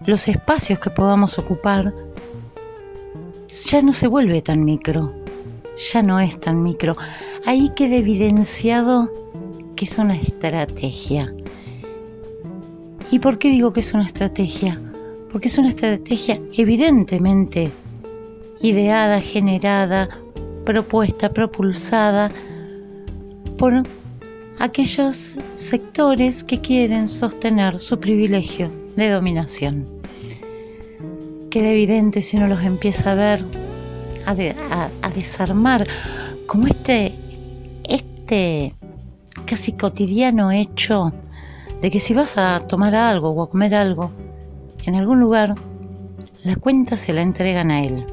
los 0.06 0.28
espacios 0.28 0.80
que 0.80 0.90
podamos 0.90 1.38
ocupar, 1.40 1.94
ya 3.68 3.82
no 3.82 3.94
se 3.94 4.08
vuelve 4.08 4.42
tan 4.42 4.66
micro, 4.66 5.13
ya 5.92 6.02
no 6.02 6.20
es 6.20 6.40
tan 6.40 6.62
micro. 6.63 6.98
Ahí 7.46 7.70
queda 7.75 7.96
evidenciado 7.96 9.12
que 9.75 9.86
es 9.86 9.98
una 9.98 10.16
estrategia. 10.16 11.34
¿Y 13.12 13.20
por 13.20 13.38
qué 13.38 13.50
digo 13.50 13.74
que 13.74 13.82
es 13.82 13.94
una 13.94 14.06
estrategia? 14.06 14.82
Porque 15.32 15.48
es 15.48 15.58
una 15.58 15.70
estrategia 15.70 16.40
evidentemente 16.58 17.72
ideada, 18.62 19.20
generada, 19.20 20.10
propuesta, 20.66 21.32
propulsada 21.32 22.32
por 23.58 23.84
aquellos 24.63 25.36
sectores 25.55 26.41
que 26.41 26.62
quieren 26.62 27.10
sostener 27.10 27.79
su 27.79 28.00
privilegio 28.00 28.72
de 28.96 29.10
dominación. 29.10 29.86
Queda 31.50 31.67
evidente 31.67 32.22
si 32.22 32.38
uno 32.38 32.48
los 32.48 32.63
empieza 32.63 33.12
a 33.12 33.15
ver, 33.15 33.43
a, 34.25 35.10
desarmar, 35.10 35.86
como 36.48 36.67
este, 36.67 37.13
este 37.89 38.74
casi 39.46 39.74
cotidiano 39.74 40.50
hecho 40.50 41.12
de 41.82 41.91
que 41.91 42.00
si 42.00 42.13
vas 42.13 42.38
a 42.38 42.62
tomar 42.65 42.96
algo 42.96 43.32
o 43.32 43.43
a 43.43 43.50
comer 43.50 43.75
algo 43.75 44.12
en 44.86 44.96
algún 44.96 45.20
lugar, 45.20 45.55
la 46.46 46.55
cuenta 46.55 46.96
se 46.96 47.12
la 47.12 47.22
entregan 47.22 47.70
a 47.70 47.84
él. 47.84 48.05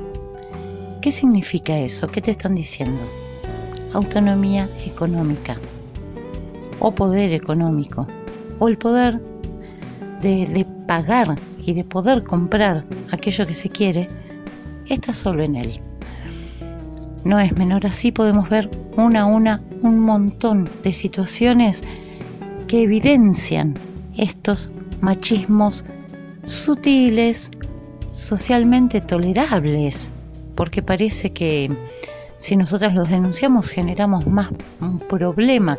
¿Qué 1.00 1.12
significa 1.12 1.78
eso? 1.78 2.08
¿Qué 2.08 2.20
te 2.20 2.32
están 2.32 2.56
diciendo? 2.56 3.04
Autonomía 3.92 4.68
económica 4.84 5.56
o 6.80 6.90
poder 6.92 7.32
económico 7.32 8.06
o 8.58 8.68
el 8.68 8.76
poder 8.76 9.20
de, 10.20 10.66
pagar 10.86 11.36
y 11.64 11.72
de 11.72 11.84
poder 11.84 12.24
comprar 12.24 12.84
aquello 13.12 13.46
que 13.46 13.54
se 13.54 13.68
quiere 13.68 14.08
está 14.88 15.14
solo 15.14 15.42
en 15.42 15.56
él. 15.56 15.80
No 17.24 17.38
es 17.38 17.56
menor, 17.56 17.86
así 17.86 18.12
podemos 18.12 18.48
ver 18.48 18.70
una 18.96 19.22
a 19.22 19.26
una 19.26 19.62
un 19.82 20.00
montón 20.00 20.68
de 20.82 20.92
situaciones 20.92 21.82
que 22.66 22.82
evidencian 22.82 23.74
estos 24.16 24.70
machismos 25.00 25.84
sutiles, 26.44 27.50
socialmente 28.10 29.00
tolerables, 29.00 30.12
porque 30.54 30.82
parece 30.82 31.30
que 31.30 31.70
si 32.36 32.56
nosotras 32.56 32.94
los 32.94 33.08
denunciamos 33.08 33.68
generamos 33.68 34.26
más 34.26 34.50
un 34.80 34.98
problema 34.98 35.78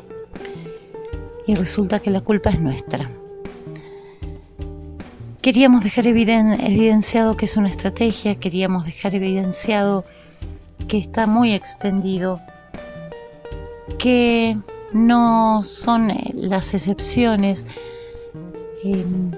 y 1.51 1.55
resulta 1.55 1.99
que 1.99 2.11
la 2.11 2.21
culpa 2.21 2.49
es 2.49 2.61
nuestra. 2.61 3.09
Queríamos 5.41 5.83
dejar 5.83 6.07
evidenciado 6.07 7.35
que 7.35 7.43
es 7.43 7.57
una 7.57 7.67
estrategia, 7.67 8.35
queríamos 8.35 8.85
dejar 8.85 9.15
evidenciado 9.15 10.05
que 10.87 10.97
está 10.97 11.27
muy 11.27 11.53
extendido, 11.53 12.39
que 13.99 14.57
no 14.93 15.61
son 15.61 16.11
eh, 16.11 16.31
las 16.35 16.73
excepciones, 16.73 17.65
em, 18.85 19.31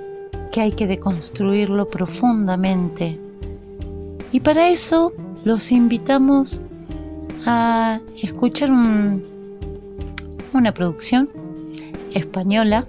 que 0.52 0.62
hay 0.62 0.72
que 0.72 0.86
deconstruirlo 0.86 1.88
profundamente. 1.88 3.20
Y 4.32 4.40
para 4.40 4.70
eso 4.70 5.14
los 5.46 5.72
invitamos 5.72 6.62
a 7.48 8.00
escuchar 8.22 8.70
una 8.72 10.74
producción 10.76 11.28
española 12.14 12.86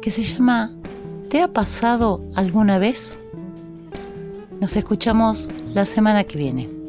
que 0.00 0.10
se 0.10 0.22
llama 0.22 0.70
¿Te 1.30 1.42
ha 1.42 1.48
pasado 1.48 2.20
alguna 2.34 2.78
vez? 2.78 3.20
Nos 4.60 4.76
escuchamos 4.76 5.48
la 5.72 5.84
semana 5.84 6.24
que 6.24 6.38
viene. 6.38 6.83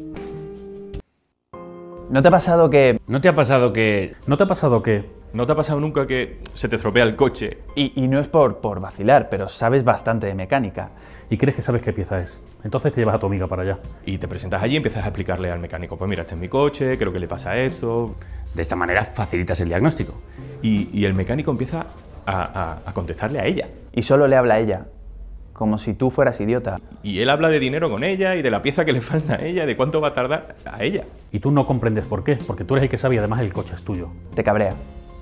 ¿No 2.08 2.22
te 2.22 2.28
ha 2.28 2.30
pasado 2.30 2.70
que... 2.70 3.00
¿No 3.08 3.20
te 3.20 3.28
ha 3.28 3.34
pasado 3.34 3.72
que... 3.72 4.14
¿No 4.26 4.36
te 4.36 4.44
ha 4.44 4.46
pasado 4.46 4.82
que... 4.82 5.10
¿No 5.32 5.44
te 5.44 5.52
ha 5.52 5.56
pasado 5.56 5.80
nunca 5.80 6.06
que 6.06 6.38
se 6.54 6.68
te 6.68 6.76
estropea 6.76 7.02
el 7.02 7.16
coche? 7.16 7.58
Y, 7.74 7.92
no 8.08 8.20
es 8.20 8.28
por, 8.28 8.58
por 8.58 8.80
vacilar, 8.80 9.28
pero 9.28 9.48
sabes 9.48 9.84
bastante 9.84 10.26
de 10.26 10.34
mecánica. 10.34 10.90
Y 11.28 11.36
crees 11.36 11.56
que 11.56 11.62
sabes 11.62 11.82
qué 11.82 11.92
pieza 11.92 12.20
es. 12.20 12.40
Entonces 12.62 12.92
te 12.92 13.00
llevas 13.00 13.16
a 13.16 13.18
tu 13.18 13.26
amiga 13.26 13.48
para 13.48 13.62
allá. 13.62 13.78
Y 14.04 14.18
te 14.18 14.28
presentas 14.28 14.62
allí 14.62 14.74
y 14.74 14.76
empiezas 14.76 15.04
a 15.04 15.08
explicarle 15.08 15.50
al 15.50 15.58
mecánico, 15.58 15.96
pues 15.96 16.08
mira, 16.08 16.22
este 16.22 16.34
es 16.34 16.40
mi 16.40 16.48
coche, 16.48 16.96
creo 16.96 17.12
que 17.12 17.18
le 17.18 17.28
pasa 17.28 17.56
esto. 17.56 18.14
De 18.54 18.62
esta 18.62 18.76
manera 18.76 19.04
facilitas 19.04 19.60
el 19.60 19.68
diagnóstico. 19.68 20.14
Y, 20.62 21.04
el 21.04 21.12
mecánico 21.12 21.50
empieza 21.50 21.86
a, 22.24 22.78
contestarle 22.94 23.40
a 23.40 23.46
ella. 23.46 23.68
Y 23.92 24.02
solo 24.02 24.28
le 24.28 24.36
habla 24.36 24.54
a 24.54 24.58
ella, 24.60 24.86
como 25.52 25.76
si 25.76 25.92
tú 25.92 26.10
fueras 26.10 26.40
idiota. 26.40 26.80
Y 27.02 27.18
él 27.18 27.30
habla 27.30 27.50
de 27.50 27.58
dinero 27.58 27.90
con 27.90 28.04
ella 28.04 28.36
y 28.36 28.42
de 28.42 28.50
la 28.50 28.62
pieza 28.62 28.84
que 28.84 28.92
le 28.92 29.00
falta 29.00 29.34
a 29.34 29.44
ella, 29.44 29.66
de 29.66 29.76
cuánto 29.76 30.00
va 30.00 30.08
a 30.08 30.12
tardar 30.12 30.54
a 30.64 30.82
ella. 30.82 31.04
Y 31.36 31.38
tú 31.38 31.50
no 31.50 31.66
comprendes 31.66 32.06
por 32.06 32.24
qué, 32.24 32.36
porque 32.36 32.64
tú 32.64 32.76
eres 32.76 32.84
el 32.84 32.88
que 32.88 32.96
sabe 32.96 33.16
y 33.16 33.18
además 33.18 33.40
el 33.40 33.52
coche 33.52 33.74
es 33.74 33.82
tuyo. 33.82 34.08
Te 34.34 34.42
cabrea, 34.42 34.74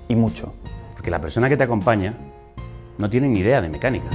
y 0.07 0.15
mucho. 0.15 0.53
Porque 0.93 1.11
la 1.11 1.19
persona 1.19 1.49
que 1.49 1.57
te 1.57 1.65
acompaña 1.65 2.13
no 2.97 3.09
tiene 3.09 3.27
ni 3.27 3.39
idea 3.39 3.61
de 3.61 3.67
mecánica. 3.67 4.05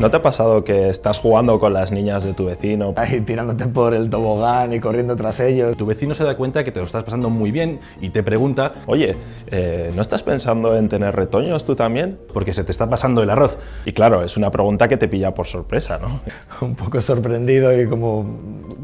¿No 0.00 0.10
te 0.10 0.16
ha 0.16 0.22
pasado 0.22 0.64
que 0.64 0.88
estás 0.88 1.18
jugando 1.18 1.60
con 1.60 1.74
las 1.74 1.92
niñas 1.92 2.24
de 2.24 2.32
tu 2.32 2.46
vecino? 2.46 2.94
Ahí 2.96 3.20
tirándote 3.20 3.66
por 3.66 3.92
el 3.92 4.08
tobogán 4.08 4.72
y 4.72 4.80
corriendo 4.80 5.14
tras 5.14 5.40
ellos. 5.40 5.76
Tu 5.76 5.84
vecino 5.84 6.14
se 6.14 6.24
da 6.24 6.38
cuenta 6.38 6.64
que 6.64 6.72
te 6.72 6.80
lo 6.80 6.86
estás 6.86 7.04
pasando 7.04 7.28
muy 7.28 7.50
bien 7.50 7.80
y 8.00 8.08
te 8.08 8.22
pregunta, 8.22 8.72
oye, 8.86 9.14
eh, 9.48 9.92
¿no 9.94 10.00
estás 10.00 10.22
pensando 10.22 10.74
en 10.74 10.88
tener 10.88 11.14
retoños 11.14 11.66
tú 11.66 11.76
también? 11.76 12.18
Porque 12.32 12.54
se 12.54 12.64
te 12.64 12.72
está 12.72 12.88
pasando 12.88 13.22
el 13.22 13.28
arroz. 13.28 13.58
Y 13.84 13.92
claro, 13.92 14.24
es 14.24 14.38
una 14.38 14.50
pregunta 14.50 14.88
que 14.88 14.96
te 14.96 15.06
pilla 15.06 15.34
por 15.34 15.46
sorpresa, 15.46 15.98
¿no? 15.98 16.22
Un 16.66 16.76
poco 16.76 17.02
sorprendido 17.02 17.78
y 17.78 17.86
como, 17.86 18.38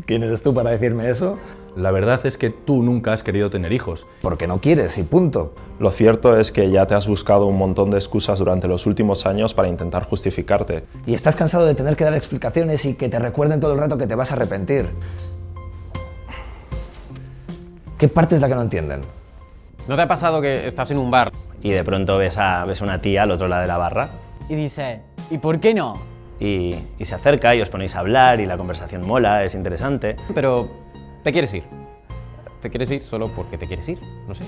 ¿quién 0.04 0.22
eres 0.22 0.42
tú 0.42 0.52
para 0.52 0.68
decirme 0.68 1.08
eso? 1.08 1.38
La 1.76 1.90
verdad 1.90 2.24
es 2.24 2.38
que 2.38 2.48
tú 2.48 2.82
nunca 2.82 3.12
has 3.12 3.22
querido 3.22 3.50
tener 3.50 3.70
hijos. 3.70 4.06
Porque 4.22 4.46
no 4.46 4.62
quieres 4.62 4.96
y 4.96 5.02
punto. 5.02 5.52
Lo 5.78 5.90
cierto 5.90 6.40
es 6.40 6.50
que 6.50 6.70
ya 6.70 6.86
te 6.86 6.94
has 6.94 7.06
buscado 7.06 7.44
un 7.44 7.58
montón 7.58 7.90
de 7.90 7.98
excusas 7.98 8.38
durante 8.38 8.66
los 8.66 8.86
últimos 8.86 9.26
años 9.26 9.52
para 9.52 9.68
intentar 9.68 10.04
justificarte. 10.04 10.84
Y 11.04 11.12
estás 11.12 11.36
cansado 11.36 11.66
de 11.66 11.74
tener 11.74 11.94
que 11.94 12.04
dar 12.04 12.14
explicaciones 12.14 12.86
y 12.86 12.94
que 12.94 13.10
te 13.10 13.18
recuerden 13.18 13.60
todo 13.60 13.74
el 13.74 13.78
rato 13.78 13.98
que 13.98 14.06
te 14.06 14.14
vas 14.14 14.32
a 14.32 14.36
arrepentir. 14.36 14.86
¿Qué 17.98 18.08
parte 18.08 18.36
es 18.36 18.40
la 18.40 18.48
que 18.48 18.54
no 18.54 18.62
entienden? 18.62 19.02
¿No 19.86 19.96
te 19.96 20.02
ha 20.02 20.08
pasado 20.08 20.40
que 20.40 20.66
estás 20.66 20.90
en 20.90 20.96
un 20.96 21.10
bar 21.10 21.30
y 21.62 21.72
de 21.72 21.84
pronto 21.84 22.16
ves 22.16 22.38
a, 22.38 22.64
ves 22.64 22.80
una 22.80 23.02
tía 23.02 23.24
al 23.24 23.32
otro 23.32 23.48
lado 23.48 23.60
de 23.60 23.68
la 23.68 23.76
barra? 23.76 24.08
Y 24.48 24.54
dice, 24.54 25.02
¿y 25.30 25.36
por 25.36 25.60
qué 25.60 25.74
no? 25.74 26.00
Y, 26.40 26.74
y 26.98 27.04
se 27.04 27.14
acerca 27.14 27.54
y 27.54 27.60
os 27.60 27.68
ponéis 27.68 27.96
a 27.96 28.00
hablar 28.00 28.40
y 28.40 28.46
la 28.46 28.56
conversación 28.56 29.06
mola, 29.06 29.44
es 29.44 29.54
interesante. 29.54 30.16
Pero 30.34 30.85
te 31.26 31.32
quieres 31.32 31.52
ir. 31.54 31.64
Te 32.62 32.70
quieres 32.70 32.88
ir 32.92 33.02
solo 33.02 33.26
porque 33.34 33.58
te 33.58 33.66
quieres 33.66 33.88
ir, 33.88 33.98
no 34.28 34.34
sé. 34.36 34.44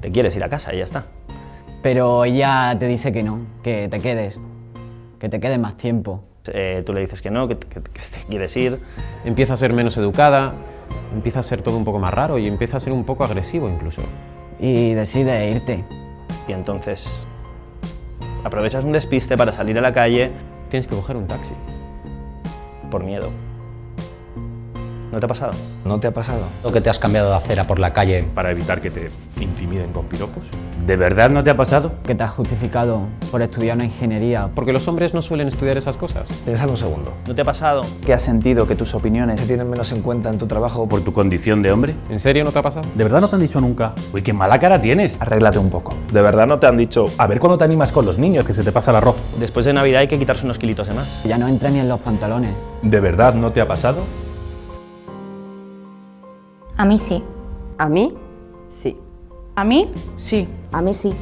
Te 0.00 0.12
quieres 0.12 0.36
ir 0.36 0.44
a 0.44 0.48
casa 0.48 0.72
y 0.72 0.78
ya 0.78 0.84
está. 0.84 1.06
Pero 1.82 2.24
ella 2.24 2.76
te 2.78 2.86
dice 2.86 3.12
que 3.12 3.24
no, 3.24 3.40
que 3.64 3.88
te 3.88 3.98
quedes, 3.98 4.38
que 5.18 5.28
te 5.28 5.40
quedes 5.40 5.58
más 5.58 5.76
tiempo. 5.76 6.22
Eh, 6.46 6.84
tú 6.86 6.92
le 6.92 7.00
dices 7.00 7.20
que 7.22 7.32
no, 7.32 7.48
que, 7.48 7.56
te 7.56 7.80
quieres 8.28 8.56
ir. 8.56 8.78
Empieza 9.24 9.54
a 9.54 9.56
ser 9.56 9.72
menos 9.72 9.96
educada, 9.96 10.54
empieza 11.12 11.40
a 11.40 11.42
ser 11.42 11.60
todo 11.60 11.76
un 11.76 11.84
poco 11.84 11.98
más 11.98 12.14
raro 12.14 12.38
y 12.38 12.46
empieza 12.46 12.76
a 12.76 12.80
ser 12.80 12.92
un 12.92 13.02
poco 13.02 13.24
agresivo 13.24 13.68
incluso. 13.68 14.02
Y 14.60 14.94
decide 14.94 15.50
irte. 15.50 15.84
Y 16.46 16.52
entonces 16.52 17.26
aprovechas 18.44 18.84
un 18.84 18.92
despiste 18.92 19.36
para 19.36 19.50
salir 19.50 19.76
a 19.76 19.80
la 19.80 19.92
calle. 19.92 20.30
Tienes 20.70 20.86
que 20.86 20.94
coger 20.94 21.16
un 21.16 21.26
taxi. 21.26 21.54
Por 22.92 23.02
miedo. 23.02 23.28
¿No 25.12 25.20
te 25.20 25.26
ha 25.26 25.28
pasado? 25.28 25.52
¿No 25.84 26.00
te 26.00 26.06
ha 26.06 26.10
pasado? 26.10 26.46
Lo 26.64 26.72
que 26.72 26.80
te 26.80 26.88
has 26.88 26.98
cambiado 26.98 27.28
de 27.28 27.36
acera 27.36 27.66
por 27.66 27.78
la 27.78 27.92
calle. 27.92 28.24
Para 28.34 28.50
evitar 28.50 28.80
que 28.80 28.90
te 28.90 29.10
intimiden 29.40 29.92
con 29.92 30.06
piropos. 30.06 30.44
¿De 30.86 30.96
verdad 30.96 31.28
no 31.28 31.44
te 31.44 31.50
ha 31.50 31.56
pasado? 31.56 31.92
Que 32.06 32.14
te 32.14 32.22
has 32.22 32.30
justificado 32.30 33.02
por 33.30 33.42
estudiar 33.42 33.76
una 33.76 33.84
ingeniería. 33.84 34.48
Porque 34.54 34.72
los 34.72 34.88
hombres 34.88 35.12
no 35.12 35.20
suelen 35.20 35.48
estudiar 35.48 35.76
esas 35.76 35.98
cosas. 35.98 36.32
Piénsalo 36.46 36.70
un 36.70 36.76
segundo. 36.78 37.12
¿No 37.26 37.34
te 37.34 37.42
ha 37.42 37.44
pasado? 37.44 37.82
¿Que 38.06 38.14
has 38.14 38.22
sentido 38.22 38.66
que 38.66 38.74
tus 38.74 38.94
opiniones 38.94 39.38
¿Se 39.38 39.46
tienen 39.46 39.68
menos 39.68 39.92
en 39.92 40.00
cuenta 40.00 40.30
en 40.30 40.38
tu 40.38 40.46
trabajo? 40.46 40.88
¿Por 40.88 41.02
tu 41.02 41.12
condición 41.12 41.60
de 41.60 41.72
hombre? 41.72 41.94
¿En 42.08 42.18
serio 42.18 42.42
no 42.42 42.50
te 42.50 42.60
ha 42.60 42.62
pasado? 42.62 42.88
¿De 42.94 43.04
verdad 43.04 43.20
no 43.20 43.28
te 43.28 43.36
han 43.36 43.42
dicho 43.42 43.60
nunca? 43.60 43.92
Uy, 44.14 44.22
qué 44.22 44.32
mala 44.32 44.58
cara 44.58 44.80
tienes. 44.80 45.18
Arréglate 45.20 45.58
un 45.58 45.68
poco. 45.68 45.94
¿De 46.10 46.22
verdad 46.22 46.46
no 46.46 46.58
te 46.58 46.66
han 46.66 46.78
dicho 46.78 47.08
A 47.18 47.26
ver 47.26 47.38
cuándo 47.38 47.58
te 47.58 47.64
animas 47.64 47.92
con 47.92 48.06
los 48.06 48.16
niños, 48.16 48.46
que 48.46 48.54
se 48.54 48.64
te 48.64 48.72
pasa 48.72 48.92
el 48.92 48.96
arroz. 48.96 49.16
Después 49.38 49.66
de 49.66 49.74
Navidad 49.74 50.00
hay 50.00 50.08
que 50.08 50.18
quitarse 50.18 50.46
unos 50.46 50.58
kilitos 50.58 50.88
de 50.88 50.94
más. 50.94 51.22
Ya 51.24 51.36
no 51.36 51.48
entra 51.48 51.68
ni 51.68 51.80
en 51.80 51.88
los 51.90 52.00
pantalones. 52.00 52.52
¿De 52.80 52.98
verdad 52.98 53.34
no 53.34 53.52
te 53.52 53.60
ha 53.60 53.68
pasado? 53.68 53.98
A 56.76 56.84
mí 56.84 56.98
sí. 56.98 57.22
¿A 57.78 57.88
mí? 57.88 58.14
Sí. 58.80 58.96
¿A 59.54 59.64
mí? 59.64 59.92
Sí. 60.16 60.48
A 60.72 60.80
mí 60.80 60.94
sí. 60.94 61.14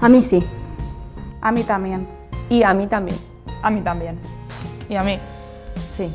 A 0.00 0.08
mí 0.08 0.22
sí. 0.22 0.44
A 1.40 1.52
mí 1.52 1.62
también. 1.64 2.06
Y 2.48 2.62
a 2.62 2.72
mí 2.72 2.86
también. 2.86 3.18
A 3.62 3.70
mí 3.70 3.80
también. 3.80 4.18
Y 4.88 4.94
a 4.94 5.02
mí. 5.02 5.18
Sí. 5.90 6.10